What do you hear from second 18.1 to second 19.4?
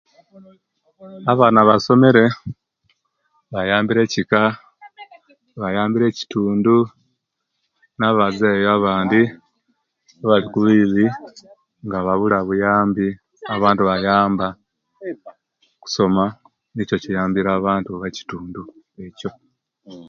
kitundu ekyo